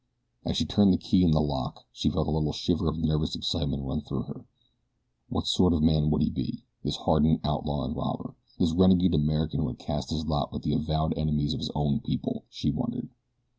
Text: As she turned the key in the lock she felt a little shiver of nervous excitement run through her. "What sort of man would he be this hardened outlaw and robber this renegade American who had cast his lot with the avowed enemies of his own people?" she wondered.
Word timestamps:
As 0.45 0.57
she 0.57 0.65
turned 0.65 0.91
the 0.91 0.97
key 0.97 1.23
in 1.23 1.29
the 1.29 1.39
lock 1.39 1.85
she 1.93 2.09
felt 2.09 2.27
a 2.27 2.31
little 2.31 2.53
shiver 2.53 2.87
of 2.89 2.97
nervous 2.97 3.35
excitement 3.35 3.83
run 3.85 4.01
through 4.01 4.23
her. 4.23 4.45
"What 5.29 5.45
sort 5.45 5.73
of 5.73 5.83
man 5.83 6.09
would 6.09 6.23
he 6.23 6.31
be 6.31 6.63
this 6.83 6.95
hardened 6.95 7.39
outlaw 7.43 7.83
and 7.83 7.95
robber 7.95 8.33
this 8.57 8.73
renegade 8.73 9.13
American 9.13 9.59
who 9.61 9.67
had 9.67 9.77
cast 9.77 10.09
his 10.09 10.25
lot 10.25 10.51
with 10.51 10.63
the 10.63 10.73
avowed 10.73 11.13
enemies 11.15 11.53
of 11.53 11.59
his 11.59 11.69
own 11.75 11.99
people?" 11.99 12.45
she 12.49 12.71
wondered. 12.71 13.09